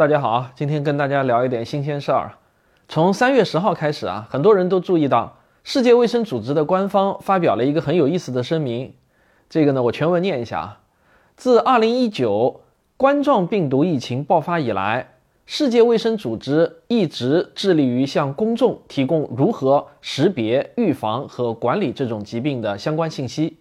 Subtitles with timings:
[0.00, 2.32] 大家好，今天跟大家聊一点新鲜事儿。
[2.88, 8.94] 从三月十号开始啊，很多人都注意到世界卫生组织的官方发表了一个很有意思的声明。
[9.50, 10.80] 这个呢，我全文念一下啊。
[11.36, 12.62] 自二零一九
[12.96, 15.06] 冠状病毒疫情爆发以来，
[15.44, 23.58] 世界卫生组织一直致力于向公众提供如何识别、预防和管理这种疾病的相关信息，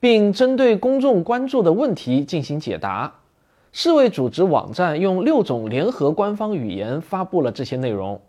[0.00, 3.17] 并针对公众关注的问题进行解答。
[3.80, 8.20] 世卫组织网站用六种联合官方语言发布了这些内容，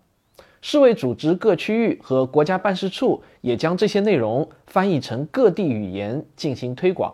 [0.61, 7.11] 世卫组织各区域和国家办事处也将这些内容翻译成各地语言进行推广。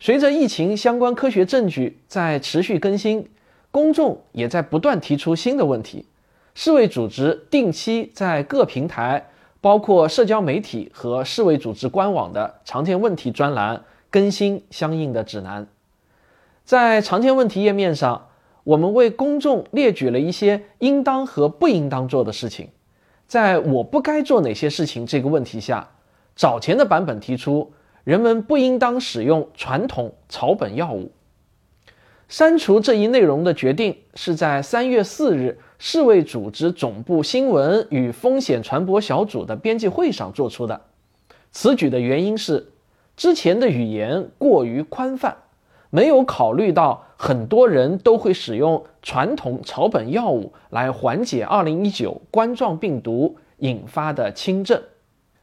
[0.00, 3.28] 随着疫情相关科学证据在持续更新，
[3.70, 6.06] 公众也在不断提出新的问题。
[6.54, 9.28] 世卫组织定期在各平台，
[9.60, 15.66] 包括社交媒体和世卫组织官网的常见问题专栏更新相应的指南。
[16.68, 18.28] 在常见问题页面上，
[18.62, 22.68] 我们为公众列举了一些应当和不应当做的事情。
[23.26, 25.88] 在我不该做哪些事情这个问题下，
[26.36, 27.72] 早前的版本提出，
[28.04, 31.10] 人们不应当使用传统草本药物。
[32.28, 40.82] 删除这一内容的决定是在三月四日世卫组织总部新闻与风险传播小组的编辑会上做出的。
[41.50, 42.72] 此举的原因是，
[43.16, 45.38] 之前的语言过于宽泛。
[45.90, 54.82] 没有考虑到很多人都会使用传统草本药物来缓解2019冠状病毒引发的轻症。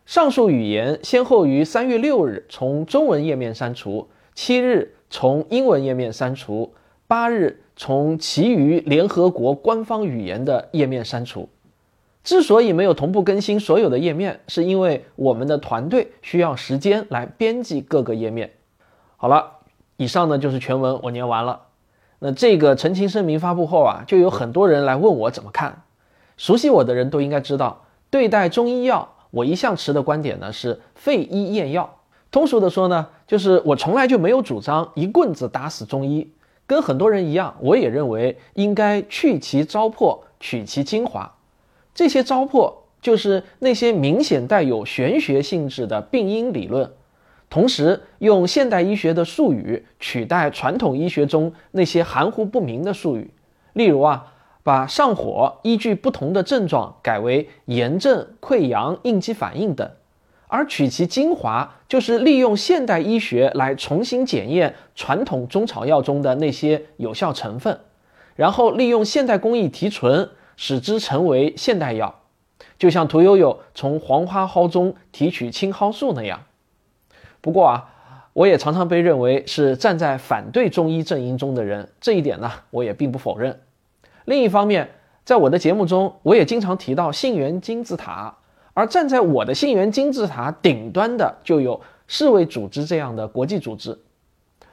[0.06, 6.74] 上述语言先后于3月6日从中文页面删除，7日从英文页面删除
[7.08, 11.50] ，8日从其余联合国官方语言的页面删除。
[12.24, 18.52] 之所以没有同步更新所有的页面，是因为我们的团队需要时间来编辑各个页面。
[19.18, 19.55] 好了。
[19.98, 21.62] 以上呢就是全文，我念完了。
[22.20, 25.84] 那这个澄清声明发布后啊，就有很多人来问我怎么看。
[26.38, 31.98] 熟悉我的人都应该知道，对待中医药，我一向持的观点呢是废医验药。
[32.32, 36.32] 通俗的说呢，就是我从来就没有主张一棍子打死中医。
[36.68, 41.32] 跟很多人一样，我也认为应该去其糟粕，取其精华。
[41.94, 46.92] 这些糟粕就是那些明显带有玄学性质的病因理论。
[47.50, 53.32] 同时，用现代医学的术语取代传统医学中那些含糊不明的术语，
[53.74, 54.34] 例如啊，
[54.64, 59.90] 把上火依据不同的症状改为炎症、溃疡、应激反应等，
[60.48, 67.80] 而取其精华，就是利用现代医学来重新检验传统中草药中的那些有效成分，
[68.36, 72.22] 然后利用现代工艺提纯，使之成为现代药，
[72.78, 76.42] 就像屠呦呦从黄花蒿中提取青蒿素那样。
[77.46, 77.94] 不过啊，
[78.34, 83.62] 我也常常被认为是站在反对中医阵营中的人，这一点呢，我也并不否认。
[84.26, 84.90] 另一方面，
[85.24, 88.36] 在我的节目中，我也经常提到信源金字塔，
[88.74, 93.96] 而站在我的信源金字塔顶端的，就有世卫组织这样的国际组织。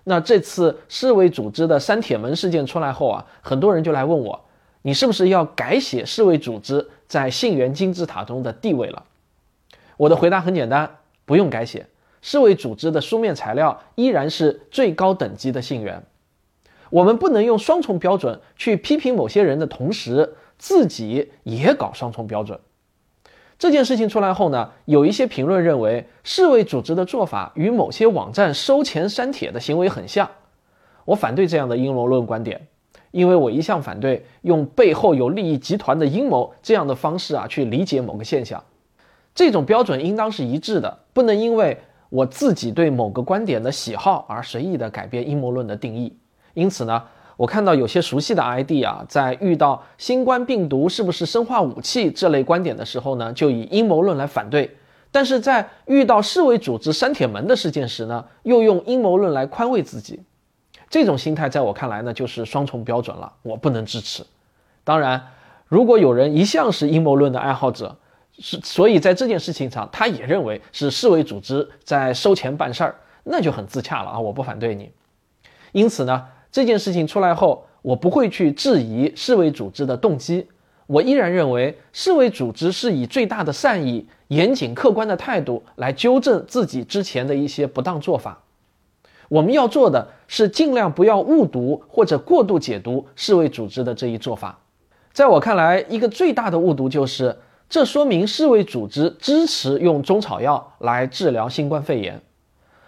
[0.04, 4.42] 那这次世卫组织的删帖门事件出来后啊，很多人就来问我，
[4.80, 9.02] 你是不是要改写世卫组织在信源金字塔中的地位了？
[9.98, 10.88] 我的回答很简单，
[11.26, 11.86] 不用改写。
[12.22, 16.02] 世卫组织的书面材料依然是最高等级的信源。
[16.88, 22.60] 我们不能用双重标准去批评某些人的同时，自己也搞双重标准。
[23.58, 30.30] 这件事情出来后呢，有一些评论认为，世卫组织的做法与某些网站收钱删帖的行为很像。
[31.04, 32.68] 我反对这样的阴谋论观点，
[33.10, 38.62] 因为我一向反对用背后有利益集团的阴谋这样的方式啊去理解某个现象。
[39.34, 41.78] 这种标准应当是一致的，不能因为。
[42.12, 46.14] 我自己对某个观点的喜好而随意的改变阴谋论的定义，
[46.52, 47.02] 因此呢，
[47.38, 54.68] 我看到有些熟悉的 ID 啊，在遇到新冠病毒是不是生化武器这类观点的时候呢，就以阴谋论来反对；
[55.10, 60.20] 但是在遇到世卫组织删帖门的事件时呢，又用阴谋论来宽慰自己。
[60.90, 64.22] 这种心态在我看来呢，就是双重标准了，我不能支持。
[64.84, 65.28] 当然，
[65.66, 67.96] 如果有人一向是阴谋论的爱好者，
[68.44, 74.18] 是，所以在这件事情上，他也认为是世卫组织在收钱办事儿，那就很自洽了啊！
[74.18, 74.90] 我不反对你。
[75.70, 80.48] 因此呢，这件事情出来后，我不会去质疑世卫组织的动机，
[80.88, 88.42] 我依然认为世卫组织是以最大的善意、严谨客观的态度来纠正自己之前的一些不当做法。
[89.28, 94.58] 我们要做的是尽量不要误读或者过度解读世卫组织的这一做法。
[95.12, 97.38] 在我看来，一个最大的误读就是。
[97.72, 102.20] 这说明世卫组织支持用中草药来治疗新冠肺炎。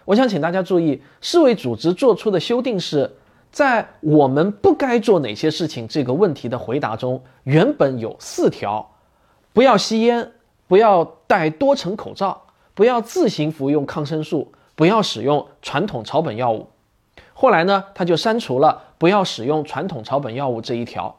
[0.05, 3.17] 我想请大家注意，世卫组织做出的修订是
[3.51, 8.91] 在我们不该做哪些事情这个问题的回答中，原本有四条：
[9.55, 10.33] 不要吸烟，
[10.69, 12.43] 不要戴多层口罩，
[12.75, 16.69] 不要自行服用抗生素，不要使用传统草本药物。
[17.33, 21.17] 后来呢，他就删除了不要使用传统草本药物这一条。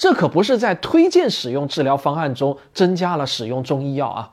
[0.00, 4.30] 这可不是在推荐使用治疗方案中增加了使用中医药啊。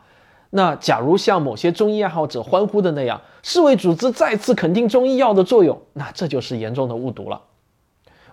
[0.51, 7.41] 那假如像某些中医爱好者欢呼的那样，世卫组织再次肯定中医药的作用，那这就是严重的误读了。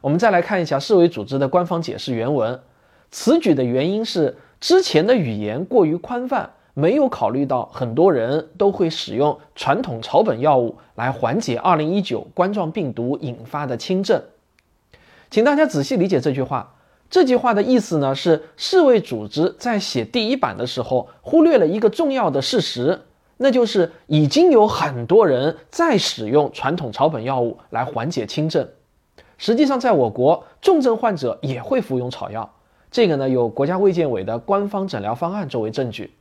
[0.00, 2.60] 我们再来看一下世卫组织的官方解释原文，
[3.10, 14.22] 此举的原因是之前的语言过于宽泛，没有考虑到很多人都会使用传统草本药物来缓解2019冠状病毒引发的轻症。
[15.32, 16.73] 请大家仔细理解这句话。
[17.14, 23.02] 这句话的意思呢，是世卫组织在写第一版的时候忽略了一个重要的事实，
[23.36, 28.68] 那就是已经有很多人在使用传统草本药物来缓解轻症。
[29.38, 32.52] 实际上，在我国，重症患者也会服用草药，
[32.90, 36.12] 这个呢有国家卫健委的官方诊疗方案作为证据。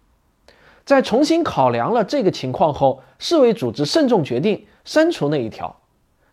[0.86, 5.76] 在重新考量了这个情况后，世卫组织慎重决定删除那一条。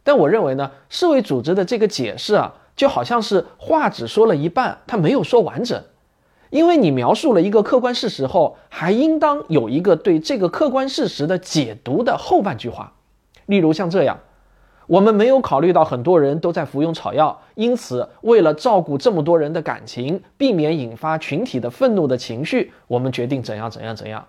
[0.04, 2.56] 但我认为呢，世卫组织的这个解释啊。
[2.81, 5.85] 就好像是话只说了一半，他没有说完整，
[6.49, 12.94] 因为你描述了一个客观事实后，还应当有一个对这个客观事实的解读的后半句话。
[13.44, 14.19] 例如像这样，
[14.87, 24.25] 我们没有考虑到很多人都在服用草药，因此为了照顾这么多人的感情，避免引发群体的愤怒的情绪，我们决定怎样怎样怎样。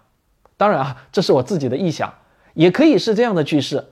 [0.57, 2.13] 当然啊，这是我自己的臆想，
[2.55, 3.85] 也可以是这样的句式：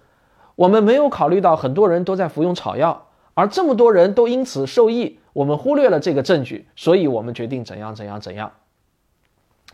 [0.58, 3.06] 我们没有考虑到很多人都在服用草药。
[3.40, 8.52] 而这么多人都因此受益，我们忽略了这个证据，所以我们决定怎样怎样怎样。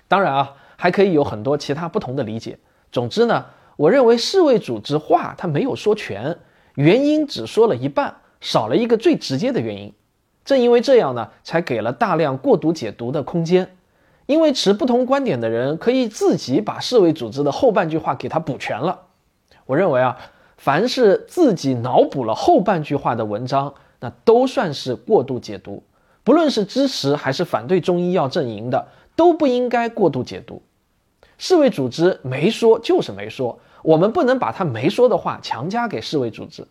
[0.08, 2.60] 当然啊，还可以有很多其他不同的理解。
[2.92, 3.44] 总之呢，
[3.76, 6.38] 我认为世卫组织话他没有说全，
[6.76, 9.92] 原因只说了一半，少了一个最直接的原因。
[10.44, 13.76] 正因为这样呢，才给了大量过度解读的空间。
[14.28, 19.08] 因为持不同观点的人可以自己把世卫组织的后半句话给他补全了。
[19.66, 20.16] 我认为啊。
[20.58, 25.84] 凡是自己脑补了后半句话的文章，那都算是过度解读。
[26.24, 30.62] 不论是支持还是反对中医药阵营的，都不应该过度解读。
[31.38, 36.66] 世卫组织没说就是没说，我们不能把他没说的话强加给世卫组织。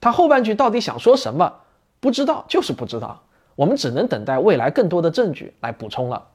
[0.00, 1.54] 他后半句到底想说什么，
[1.98, 3.22] 不知道就是不知道。
[3.56, 6.28] 我们只能等待未来更多的证据来补充了。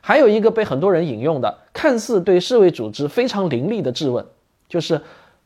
[0.00, 4.26] 还有一个被很多人引用的，看似对世卫组织非常凌厉的质问，
[4.68, 5.00] 就是。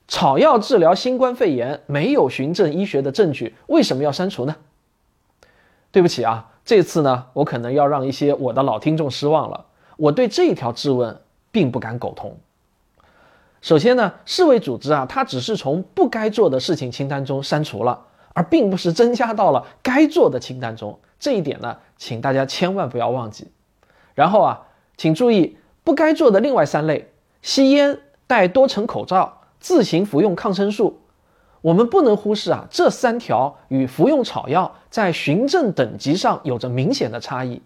[0.08, 4.56] 草药治疗新冠肺炎没有循证医学的证据，为什么要删除呢？
[5.92, 9.66] 对不起啊，这次呢，我可能要让一些我的老听众失望了。
[9.98, 11.20] 我对这一条质问
[11.50, 12.38] 并不敢苟同。
[13.60, 20.98] 首先呢，世卫组织啊，它只是从不该做的事情清单中删除了，而并不是增加到了该做的清单中。
[21.18, 23.48] 这一点呢，请大家千万不要忘记。
[24.14, 24.62] 然后啊，
[24.96, 27.10] 请注意不该做的另外三类：
[27.42, 29.37] 吸烟、戴多层口罩。
[29.60, 31.00] 自行服用抗生素，
[31.60, 37.60] 我们不能忽视啊，这三条与服用草药在循证等级上有着明显的差异。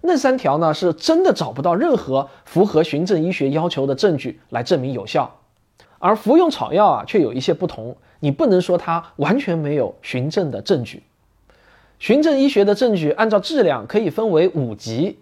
[0.00, 5.38] 那三条呢，是真的找不到任何符合循证医学要求的证据来证明有效，
[5.98, 7.96] 而服用草药啊，却有一些不同。
[8.20, 11.02] 你不能说它完全没有循证的证据。
[11.98, 15.18] 循证医学的证据按照质量可以分为五级，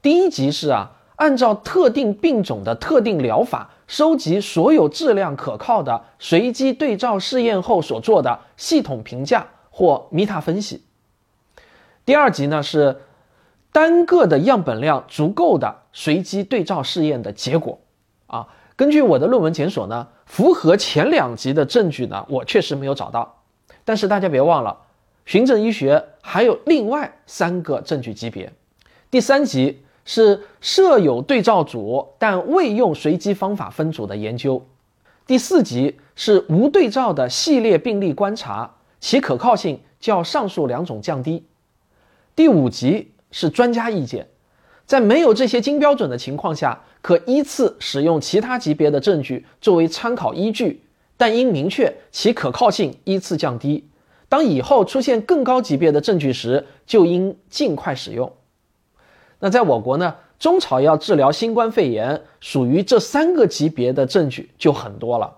[0.00, 0.92] 第一级是啊。
[1.16, 10.82] 按照特定病种的特定疗法，收集所有质量可靠的随机对照试验后所做的系统评价或 meta 分析。
[12.04, 13.02] 第二级呢是
[13.72, 17.78] 单个的样本量足够的随机对照试验的结果。
[18.26, 23.42] 啊，根据我的论文检索呢，符合前两级的证据呢，我确实没有找到。
[23.84, 24.78] 但是大家别忘了，
[25.26, 28.52] 循证医学还有另外三个证据级别，
[29.10, 29.83] 第三级。
[30.04, 34.66] 是设有对照组但未用随机方法分组的研究。
[35.26, 41.44] 第四级是无对照的系列病例观察，其可靠性较上述两种降低。
[42.36, 44.28] 第五级是专家意见，
[44.84, 50.82] 在没有这些金标准的情况下，可依次使用其他级别的证据作为参考依据，
[51.16, 53.88] 但应明确其可靠性依次降低。
[54.28, 58.30] 当以后出现更高级别的证据时，就应尽快使用。
[59.44, 65.30] 那在我国呢，中草药治疗新冠肺炎属于这三个级别的证据就很多了。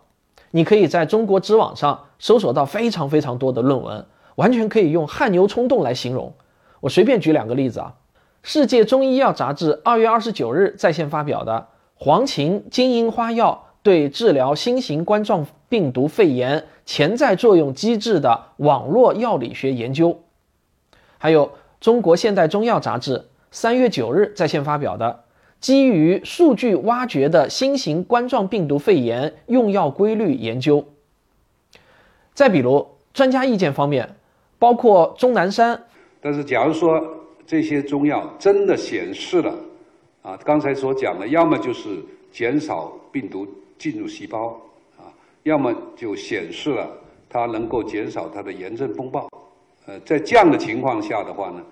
[0.53, 6.33] 你可以在中国知网上搜索到非常非常多的论文，完全可以用汗牛充栋来形容。
[6.79, 7.95] 我随便举两个例子啊，
[8.45, 11.53] 《世界中医药杂志》二月二十九日在线发表的
[11.97, 20.21] 《黄芩金银花药对治疗新型冠状病毒肺炎潜在作用机制的网络药理学研究。
[21.19, 21.49] 还有
[21.81, 23.19] 《中国现代中药杂志》
[23.57, 25.25] 三月九日在线发表的
[25.61, 30.87] 基于数据挖掘的新型冠状病毒肺炎用药规律研究。
[32.35, 34.15] 再比如专家意见方面，
[34.59, 35.85] 包括钟南山。
[36.21, 37.03] 但是，假如说
[37.47, 39.55] 这些中药真的显示了，
[40.21, 43.49] 啊，刚才所讲的，要么就是减少病毒
[43.79, 44.49] 进入细胞，
[44.99, 45.09] 啊，
[45.45, 46.87] 要么就显示了
[47.27, 49.27] 它能够减少它的炎症风暴。
[49.87, 51.63] 呃，在这样的情况下的话呢，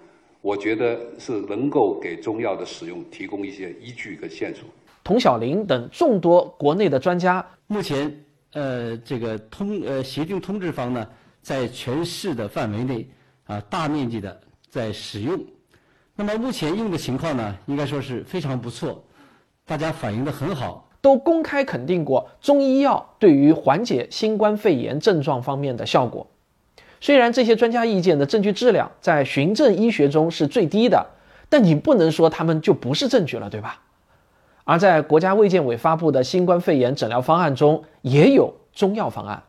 [0.45, 4.63] 我觉得是能够给中药的使用提供一些依据跟线索。
[5.03, 8.15] 童小林等众多国内的专家，目前
[8.53, 11.09] 呃，这个通呃协定通知方呢，
[11.41, 13.09] 在全市的范围内
[13.47, 15.43] 啊，大面积的在使用。
[16.15, 19.03] 那么目前用的情况呢，应该说是非常不错，
[19.65, 26.27] 大家反映的很好，都公开肯定过中医药对于缓解新冠肺炎症状方面的效果。
[27.05, 31.07] 虽然这些专家意见的证据质量在循证医学中是最低的，
[31.51, 33.83] 但你不能说他们就不是证据了，对吧？
[34.65, 39.43] 而在国家卫健委发布的新冠肺炎诊疗方案中，也有中药方案。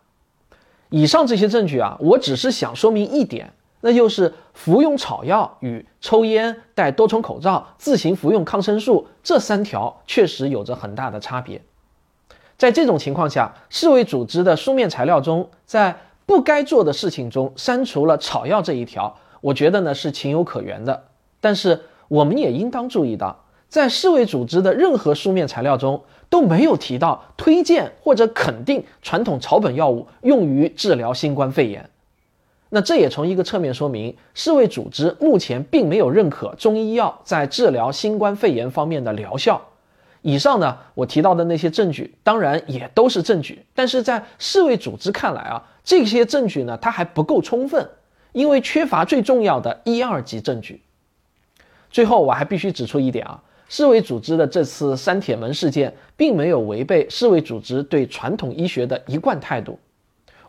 [0.90, 11.62] 以上这些证据啊，我只是想说明一点，那就是服用草药与抽烟、戴多重口罩、自行服用抗生素这三条确实有着很大的差别。
[12.58, 21.04] 在这种情况下，世卫组织的书面材料中，在不该做的事情中删除了草药这一条，我觉得呢是情有可原的。
[21.40, 31.90] 但是我们也应当注意到，在世卫组织的任何书面材料中都没有提到推荐或者肯定传统草本药物用于治疗新冠肺炎。
[32.70, 39.62] 那这也从一个侧面说明，世卫组织目前并没有认可中医药在治疗新冠肺炎方面的疗效。
[40.24, 47.88] 以上呢，我提到的那些证据，当然也都是证据，但是在世卫组织看来啊，这些证据呢，它还不够充分，
[48.34, 50.82] 因为缺乏最重要的一二级证据。
[51.90, 59.80] 最后，我还必须指出一点啊，世卫组织的这次删帖门事件，并没有违背世卫组织对传统医学的一贯态度。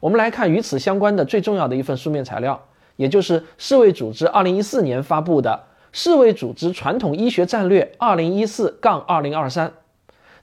[0.00, 2.60] 我们来看与此相关的最重要的一份书面材料，
[2.96, 5.64] 也就是世卫组织二零一四年发布的。
[5.92, 9.72] 世卫组织传统医学战略二零一四杠二零二三，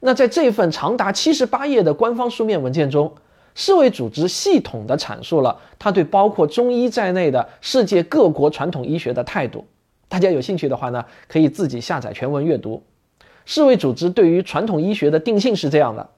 [0.00, 3.14] 那在这份长达七十八页的官方书面文件中，
[3.54, 9.64] 世卫组织系统地阐述了他对包括中医在内的世界各国传统医学的态度。
[10.08, 12.82] 大家有兴趣的话呢，可以自己下载全文阅读。
[13.44, 16.08] 世卫组织对于传统医学的定性是这样的：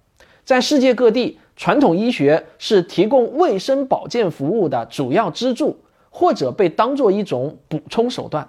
[0.45, 5.77] 在世界各地，传统医学是提供卫生保健服务的主要支柱，
[6.11, 8.49] 或者被当做一种补充手段。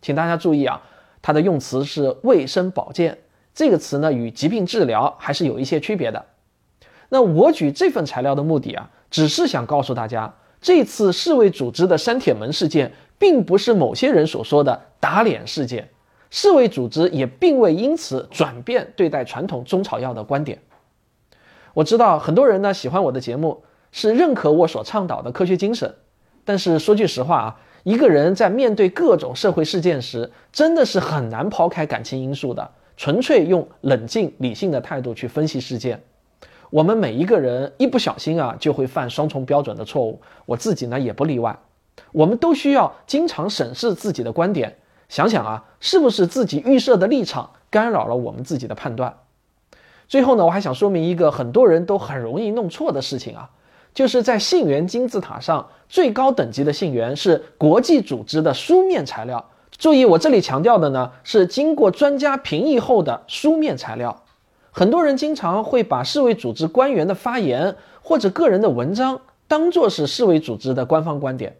[0.00, 0.82] 请大家注意啊，
[1.22, 3.18] 它的用词是卫生保健
[3.54, 6.24] 这个词呢，与疾病治疗还是有一些区别的。
[7.08, 15.88] 那我举这份材料的目的啊，只是想告诉大家，这次世卫组织的删帖门事件，并不是某些人所说的打脸事件，
[16.30, 20.58] 世卫组织也并未因此转变对待传统中草药的观点。
[21.74, 25.94] 我知道很多人呢喜欢我的节目，是认可我所倡导的科学精神，
[26.44, 27.60] 但是说句实话啊。
[27.84, 36.02] 一个人在面对各种社会事件时，真的是很难抛开感情因素的，纯粹用冷静理性的态度去分析事件。
[36.70, 41.58] 我们每一个人一不小心啊，就会犯双重标准的错误，我自己呢也不例外。
[42.12, 44.76] 我们都需要经常审视自己的观点，
[45.08, 49.14] 想想啊，是不是自己预设的立场干扰了我们自己的判断。
[50.08, 53.50] 最后呢，我还想说明一个很多人都很容易弄错的事情啊。
[53.94, 59.42] 就是在信源金字塔上最高等级的信源是国际组织的书面材料。
[59.78, 64.24] 注意，我这里强调的呢是经过专家评议后的书面材料。
[64.78, 69.18] 很多人经常会把世卫组织官员的发言或者个人的文章
[69.48, 71.56] 当做是世卫组织的官方观点，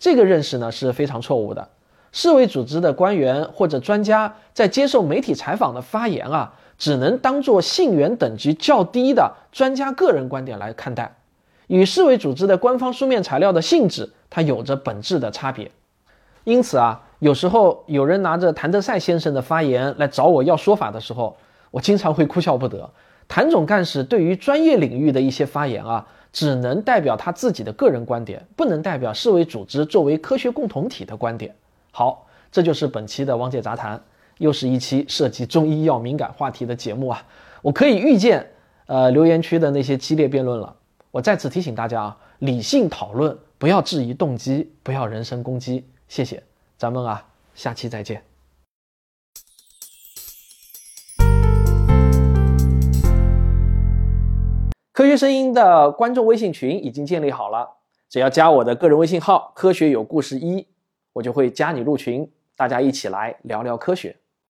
[0.00, 1.68] 这个认识呢是非常错误的。
[2.10, 11.14] 世卫组织的官员或者专家在接受媒体采访的发言啊，只能当做信源等级较低的专家个人观点来看待。
[11.68, 15.70] 与世卫组织的官方书面材料的性质，它有着本质的差别。
[16.42, 21.36] 因此啊，有时候有人拿着谭德赛先生的发言来找我要说法的时候，
[21.72, 22.88] 我经常会哭笑不得。
[23.26, 31.54] 谭总干事对于专业领域的一些发言啊，只能代表他自己的个人观点，不能代表世卫组织作为科学共同体的观点。
[31.90, 34.00] 好，这就是本期的汪界杂谈，
[34.38, 37.24] 又是一期涉及中医药敏感话题的节目啊。
[37.62, 38.46] 我可以预见，
[38.86, 40.76] 呃，留言区的那些激烈辩论了。
[41.10, 45.86] 我再次提醒大家啊，理性讨论，不要质疑动机，不要人身攻击。
[46.08, 46.42] 谢谢，
[46.76, 47.24] 咱们啊，
[47.54, 48.31] 下期再见。
[54.92, 57.66] 科学声音的观众微信群已经建立好了，
[58.10, 60.66] 只要加我的个人微信号“科学有故事一”，
[61.14, 64.14] 我就会加你入群，大家一起来聊聊科学。